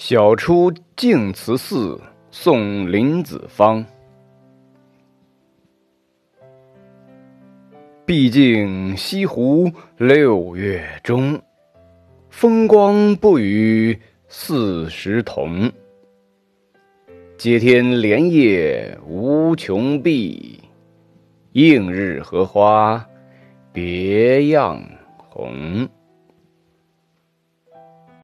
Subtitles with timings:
[0.00, 3.84] 晓出净慈寺送林子方。
[8.06, 11.42] 毕竟西湖六月中
[12.30, 13.98] 风光不与
[14.28, 15.68] 四时同。
[17.36, 20.62] 接天莲叶无穷碧
[21.54, 23.04] 映日荷花
[23.72, 24.80] 别样
[25.16, 25.88] 红。